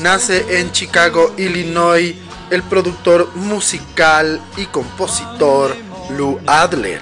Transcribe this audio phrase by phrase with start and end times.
[0.00, 2.14] nace en Chicago, Illinois,
[2.50, 5.76] el productor musical y compositor
[6.10, 7.00] Lou Adler.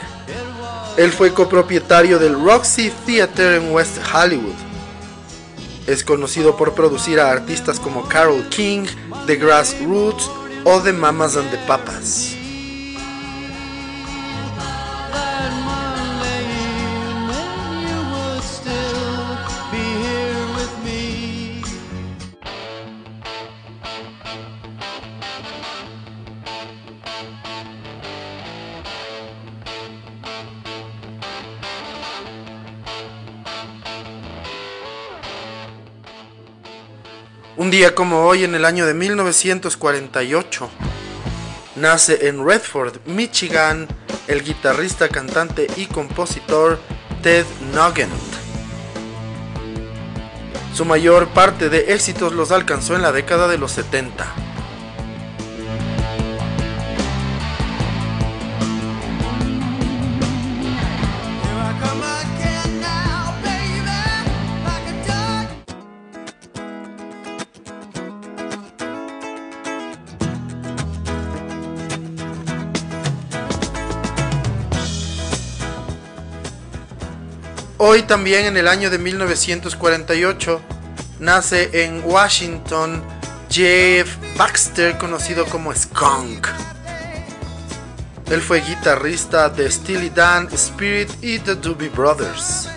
[0.97, 4.55] Él fue copropietario del Roxy Theater en West Hollywood.
[5.87, 8.87] Es conocido por producir a artistas como Carole King,
[9.27, 10.31] The Grassroots
[10.65, 12.36] o The Mamas and the Papas.
[37.67, 40.71] Un día como hoy, en el año de 1948,
[41.75, 43.89] nace en Redford, Michigan,
[44.29, 46.79] el guitarrista, cantante y compositor
[47.25, 47.45] Ted
[47.75, 48.13] Nugent.
[50.75, 54.46] Su mayor parte de éxitos los alcanzó en la década de los 70.
[77.78, 80.62] Hoy también en el año de 1948
[81.19, 83.04] nace en Washington
[83.50, 86.48] Jeff Baxter, conocido como Skunk.
[88.31, 92.70] Él fue guitarrista de Steely Dan, Spirit y The Doobie Brothers.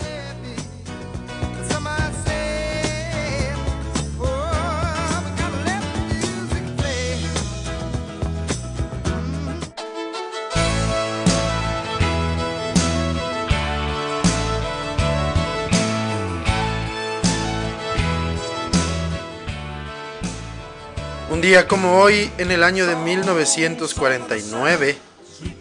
[21.68, 24.98] Como hoy, en el año de 1949,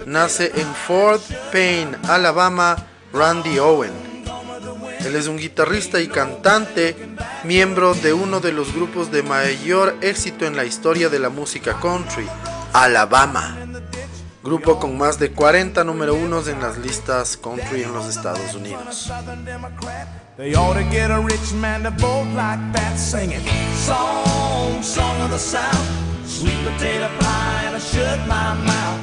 [0.06, 2.76] nace en Fort Payne, Alabama,
[3.12, 3.90] Randy Owen.
[5.00, 6.94] Él es un guitarrista y cantante,
[7.44, 11.80] miembro de uno de los grupos de mayor éxito en la historia de la música
[11.80, 12.26] country,
[12.74, 13.56] Alabama.
[14.42, 19.10] Grupo con más de 40 número unos en las listas country en los Estados Unidos.
[20.38, 23.40] They ought to get a rich man to vote like that singing.
[23.74, 25.74] Song, song of the South.
[26.24, 29.00] Sweet potato pie and I shut my mouth.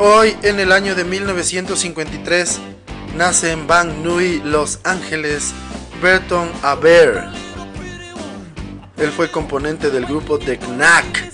[0.00, 2.58] Hoy, en el año de 1953,
[3.16, 5.52] nace en Bang Nui, Los Ángeles,
[6.02, 7.30] Burton Aber.
[9.00, 11.32] Él fue componente del grupo The Knack.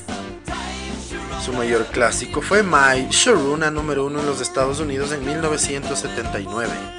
[1.44, 6.96] Su mayor clásico fue My Sharuna número uno en los Estados Unidos en 1979.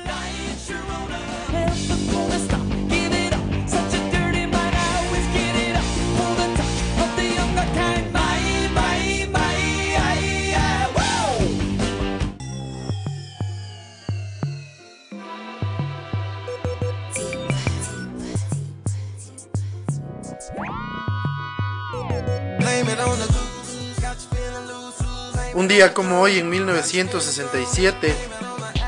[25.58, 28.14] Un día como hoy, en 1967,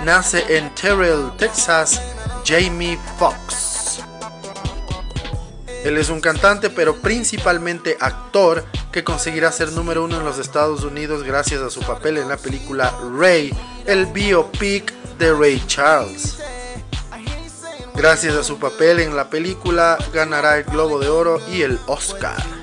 [0.06, 2.00] nace en Terrell, Texas,
[2.46, 4.02] Jamie Foxx.
[5.84, 10.84] Él es un cantante, pero principalmente actor, que conseguirá ser número uno en los Estados
[10.84, 13.52] Unidos gracias a su papel en la película Ray,
[13.88, 16.38] el biopic de Ray Charles.
[17.96, 22.59] Gracias a su papel en la película, ganará el Globo de Oro y el Oscar.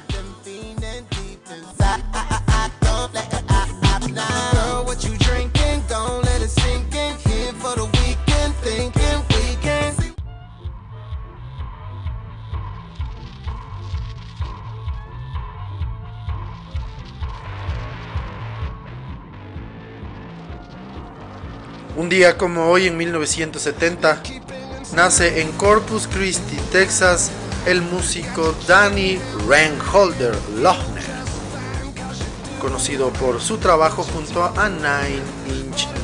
[22.07, 24.23] Un día como hoy en 1970
[24.95, 27.33] nace en Corpus Christi, Texas,
[27.67, 29.19] el músico Danny
[29.49, 31.03] Reinholder Lochner.
[32.61, 35.96] conocido por su trabajo junto a Nine Inch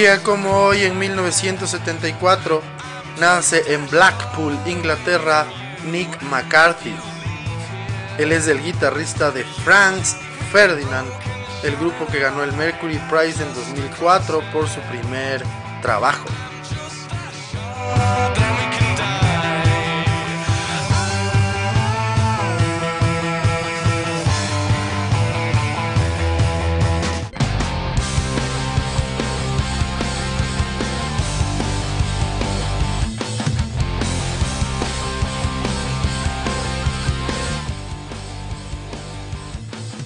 [0.00, 2.62] día como hoy en 1974
[3.18, 5.44] nace en Blackpool, Inglaterra,
[5.84, 6.94] Nick McCarthy.
[8.16, 10.16] Él es el guitarrista de Franz
[10.52, 11.06] Ferdinand,
[11.64, 15.44] el grupo que ganó el Mercury Prize en 2004 por su primer
[15.82, 16.24] trabajo.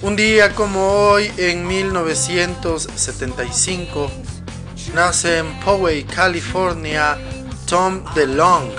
[0.05, 4.11] Un día como hoy, en 1975,
[4.93, 7.17] nace en Poway, California,
[7.67, 8.69] Tom DeLong.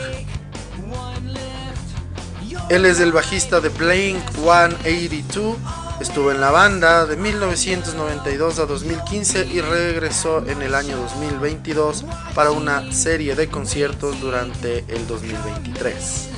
[2.69, 5.57] Él es el bajista de Blink 182,
[6.01, 12.05] estuvo en la banda de 1992 a 2015 y regresó en el año 2022
[12.37, 16.29] para una serie de conciertos durante el 2023.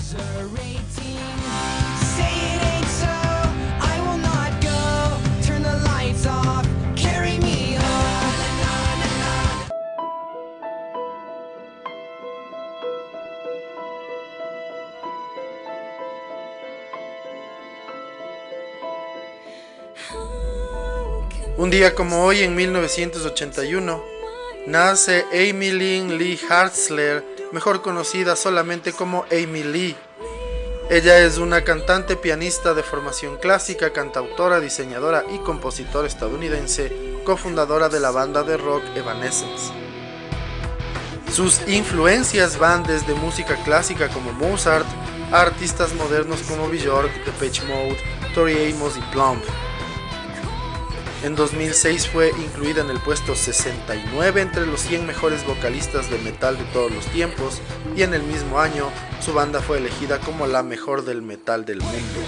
[21.58, 24.00] Un día como hoy, en 1981,
[24.68, 29.96] nace Amy Lynn Lee Hartzler, mejor conocida solamente como Amy Lee.
[30.88, 36.92] Ella es una cantante pianista de formación clásica, cantautora, diseñadora y compositora estadounidense,
[37.24, 39.72] cofundadora de la banda de rock Evanescence.
[41.32, 44.86] Sus influencias van desde música clásica como Mozart
[45.32, 47.98] a artistas modernos como Björk, Depeche Mode,
[48.32, 49.42] Tori Amos y Plumb.
[51.24, 56.56] En 2006 fue incluida en el puesto 69 entre los 100 mejores vocalistas de metal
[56.56, 57.60] de todos los tiempos
[57.96, 58.88] y en el mismo año
[59.20, 62.20] su banda fue elegida como la mejor del metal del mundo.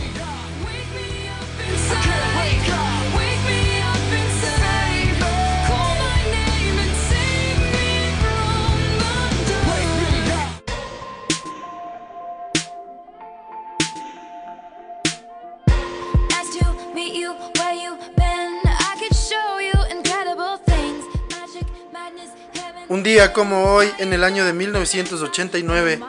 [22.91, 26.01] Un día como hoy, en el año de 1989,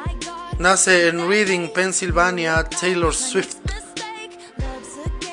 [0.57, 3.57] nace en Reading, Pennsylvania, Taylor Swift.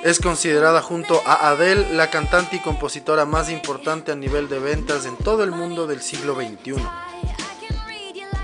[0.04, 5.06] Es considerada junto a Adele la cantante y compositora más importante a nivel de ventas
[5.06, 6.86] en todo el mundo del siglo XXI.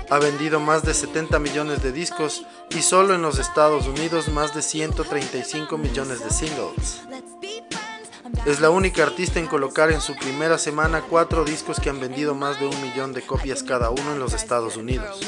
[0.09, 4.55] Ha vendido más de 70 millones de discos y solo en los Estados Unidos más
[4.55, 7.01] de 135 millones de singles.
[8.45, 12.35] Es la única artista en colocar en su primera semana cuatro discos que han vendido
[12.35, 15.19] más de un millón de copias cada uno en los Estados Unidos.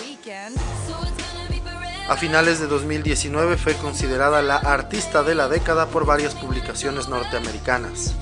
[2.08, 8.14] A finales de 2019 fue considerada la artista de la década por varias publicaciones norteamericanas.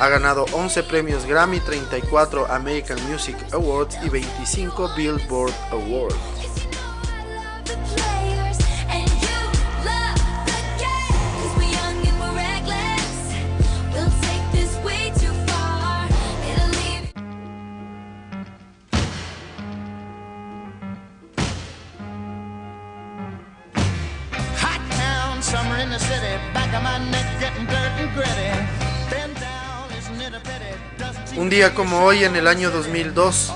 [0.00, 6.39] Ha ganado 11 premios Grammy, 34 American Music Awards y 25 Billboard Awards.
[31.50, 33.52] Un día como hoy, en el año 2002,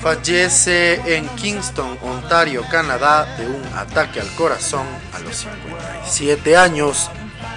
[0.00, 7.08] fallece en Kingston, Ontario, Canadá, de un ataque al corazón a los 57 años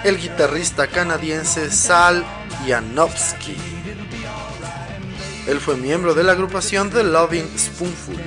[0.04, 2.24] el guitarrista canadiense Sal
[2.68, 3.58] Janowski.
[5.48, 8.18] Él fue miembro de la agrupación The Loving Spoonful.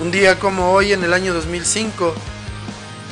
[0.00, 2.14] Un día como hoy, en el año 2005,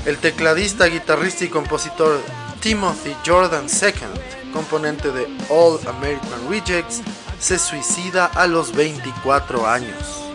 [0.04, 2.22] el tecladista, guitarrista y compositor
[2.60, 7.02] Timothy Jordan II, componente de All American Rejects,
[7.40, 10.25] se suicida a los 24 años.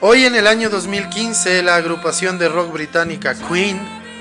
[0.00, 3.78] Hoy en el año 2015, la agrupación de rock británica Queen,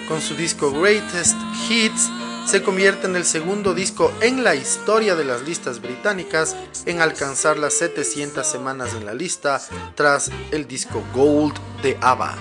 [0.07, 1.37] con su disco Greatest
[1.67, 2.11] Hits,
[2.47, 7.59] se convierte en el segundo disco en la historia de las listas británicas en alcanzar
[7.59, 9.61] las 700 semanas en la lista
[9.95, 12.37] tras el disco Gold de ABBA.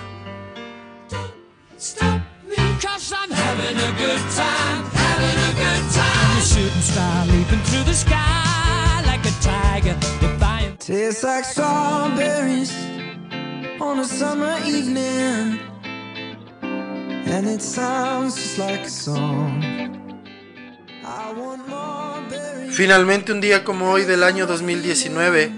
[22.71, 25.51] Finalmente, un día como hoy del año 2019,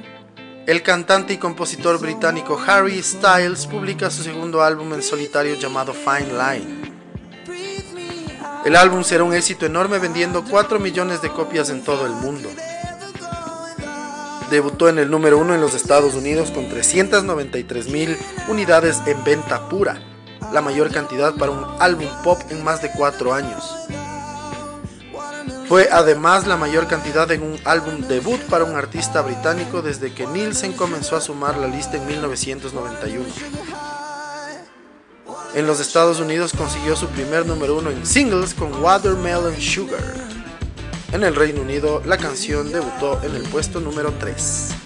[0.65, 6.33] el cantante y compositor británico Harry Styles publica su segundo álbum en solitario llamado Fine
[6.33, 6.91] Line.
[8.65, 12.49] El álbum será un éxito enorme vendiendo 4 millones de copias en todo el mundo.
[14.49, 19.69] Debutó en el número 1 en los Estados Unidos con 393 mil unidades en venta
[19.69, 20.01] pura,
[20.51, 23.75] la mayor cantidad para un álbum pop en más de 4 años.
[25.67, 30.25] Fue además la mayor cantidad en un álbum debut para un artista británico desde que
[30.25, 33.25] Nielsen comenzó a sumar la lista en 1991.
[35.53, 40.03] En los Estados Unidos consiguió su primer número 1 en singles con Watermelon Sugar.
[41.11, 44.78] En el Reino Unido, la canción debutó en el puesto número 3.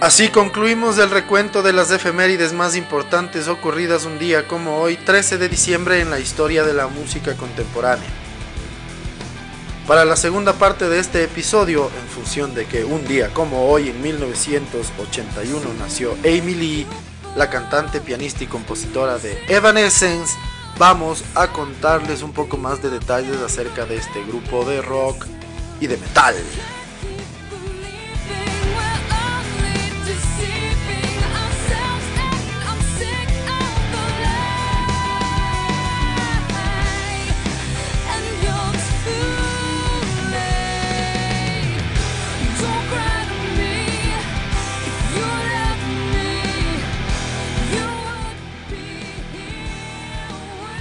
[0.00, 5.36] Así concluimos el recuento de las efemérides más importantes ocurridas un día como hoy, 13
[5.36, 8.08] de diciembre, en la historia de la música contemporánea.
[9.86, 13.90] Para la segunda parte de este episodio, en función de que un día como hoy,
[13.90, 16.86] en 1981, nació Amy Lee,
[17.36, 20.32] la cantante, pianista y compositora de Evanescence,
[20.78, 25.26] vamos a contarles un poco más de detalles acerca de este grupo de rock
[25.78, 26.36] y de metal.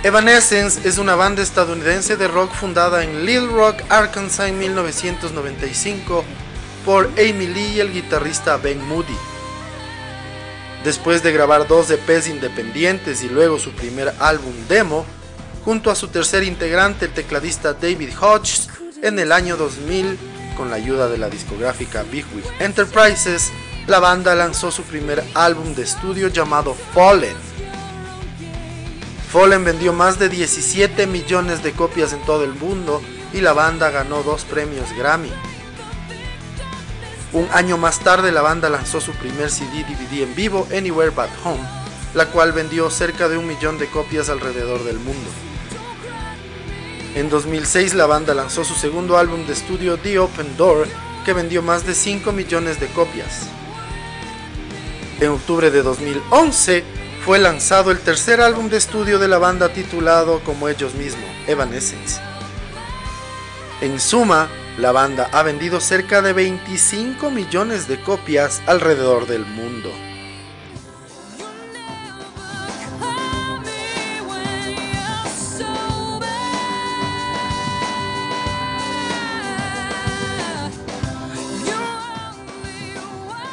[0.09, 6.25] Evanescence es una banda estadounidense de rock fundada en Little Rock, Arkansas en 1995
[6.83, 9.15] por Amy Lee y el guitarrista Ben Moody.
[10.83, 15.05] Después de grabar dos EPs independientes y luego su primer álbum demo,
[15.63, 18.67] junto a su tercer integrante, el tecladista David Hodges,
[19.03, 20.17] en el año 2000,
[20.57, 23.51] con la ayuda de la discográfica Big Wig Enterprises,
[23.85, 27.48] la banda lanzó su primer álbum de estudio llamado Fallen
[29.31, 32.99] Fallen vendió más de 17 millones de copias en todo el mundo
[33.31, 35.31] y la banda ganó dos premios Grammy.
[37.33, 41.29] Un año más tarde la banda lanzó su primer CD DVD en vivo, Anywhere But
[41.43, 41.61] Home,
[42.15, 45.29] la cual vendió cerca de un millón de copias alrededor del mundo.
[47.13, 50.87] En 2006 la banda lanzó su segundo álbum de estudio The Open Door,
[51.23, 53.47] que vendió más de 5 millones de copias.
[55.19, 60.39] En octubre de 2011 fue lanzado el tercer álbum de estudio de la banda titulado
[60.43, 62.21] como ellos mismos, Evanescence.
[63.81, 69.91] En suma, la banda ha vendido cerca de 25 millones de copias alrededor del mundo.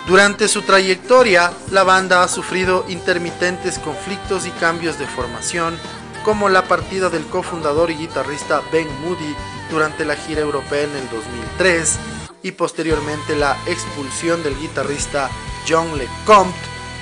[0.06, 5.76] Durante su trayectoria, la banda ha sufrido intermitentes conflictos y cambios de formación,
[6.25, 9.34] como la partida del cofundador y guitarrista Ben Moody
[9.68, 11.98] durante la gira europea en el 2003
[12.44, 15.28] y posteriormente la expulsión del guitarrista
[15.68, 16.56] John LeCompte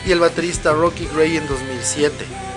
[0.07, 2.54] y el baterista Rocky Gray en 2007.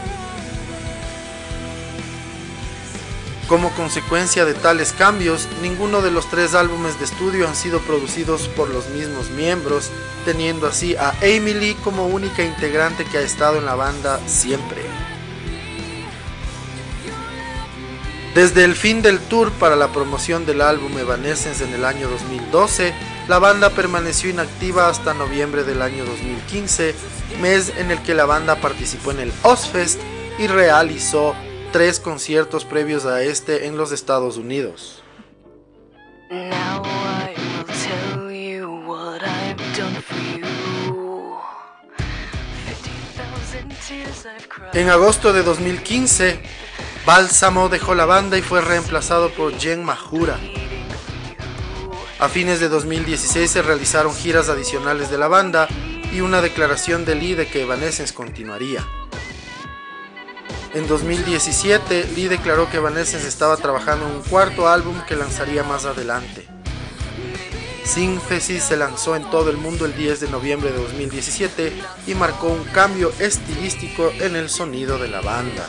[3.48, 8.50] Como consecuencia de tales cambios, ninguno de los tres álbumes de estudio han sido producidos
[8.50, 9.90] por los mismos miembros,
[10.26, 14.82] teniendo así a Amy Lee como única integrante que ha estado en la banda siempre.
[18.36, 22.94] Desde el fin del tour para la promoción del álbum Evanescence en el año 2012,
[23.30, 26.94] la banda permaneció inactiva hasta noviembre del año 2015,
[27.42, 30.02] mes en el que la banda participó en el Ozfest
[30.38, 31.34] y realizó
[31.72, 35.04] tres conciertos previos a este en los Estados Unidos.
[44.74, 46.40] En agosto de 2015,
[47.06, 50.38] Bálsamo dejó la banda y fue reemplazado por Jen Mahura.
[52.20, 55.68] A fines de 2016 se realizaron giras adicionales de la banda
[56.12, 58.86] y una declaración de Lee de que Evanescence continuaría.
[60.78, 65.86] En 2017, Lee declaró que Evanescence estaba trabajando en un cuarto álbum que lanzaría más
[65.86, 66.46] adelante.
[67.84, 71.74] Synthesis se lanzó en todo el mundo el 10 de noviembre de 2017
[72.06, 75.66] y marcó un cambio estilístico en el sonido de la banda.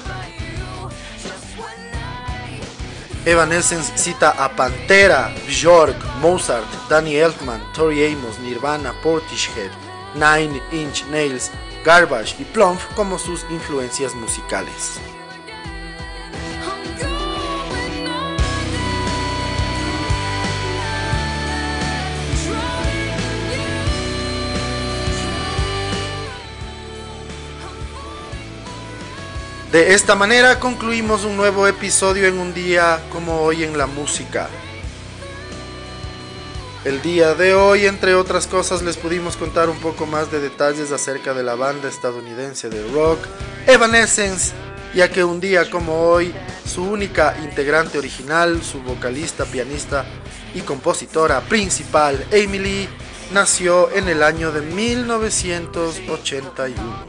[3.24, 9.70] Evanescence cita a Pantera, Björk, Mozart, Danny Elfman, Tori Amos, Nirvana, Portishead,
[10.14, 11.50] Nine Inch Nails,
[11.88, 15.00] Garbage y Plump como sus influencias musicales.
[29.72, 34.50] De esta manera concluimos un nuevo episodio en un día como hoy en la música.
[36.84, 40.92] El día de hoy, entre otras cosas, les pudimos contar un poco más de detalles
[40.92, 43.18] acerca de la banda estadounidense de rock
[43.66, 44.52] Evanescence,
[44.94, 46.32] ya que un día como hoy,
[46.64, 50.06] su única integrante original, su vocalista, pianista
[50.54, 52.88] y compositora principal, Lee,
[53.32, 57.06] nació en el año de 1981.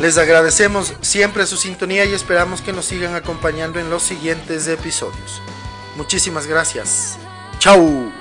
[0.00, 5.40] Les agradecemos siempre su sintonía y esperamos que nos sigan acompañando en los siguientes episodios.
[5.98, 7.18] Muchísimas gracias.
[7.58, 8.12] Chao.